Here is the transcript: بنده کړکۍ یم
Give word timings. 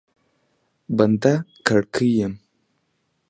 بنده 0.97 1.33
کړکۍ 1.67 2.09
یم 2.19 2.33